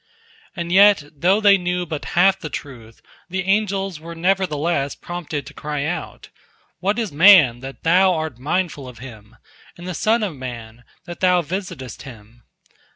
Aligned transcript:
And 0.55 0.71
yet, 0.71 1.03
though 1.15 1.39
they 1.39 1.59
knew 1.59 1.85
but 1.85 2.05
half 2.17 2.39
the 2.39 2.49
truth, 2.49 3.03
the 3.29 3.43
angels 3.43 3.99
were 3.99 4.15
nevertheless 4.15 4.95
prompted 4.95 5.45
to 5.45 5.53
cry 5.53 5.85
out: 5.85 6.29
"What 6.79 6.97
is 6.97 7.11
man, 7.11 7.59
that 7.59 7.83
Thou 7.83 8.11
art 8.15 8.39
mindful 8.39 8.87
of 8.87 8.97
him? 8.97 9.35
And 9.77 9.87
the 9.87 9.93
son 9.93 10.23
of 10.23 10.35
man, 10.35 10.85
that 11.05 11.19
Thou 11.19 11.43
visitest 11.43 12.01
him?" 12.01 12.41